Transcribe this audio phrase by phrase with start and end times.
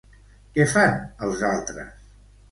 [0.53, 0.95] Què fan
[1.27, 2.09] els altres?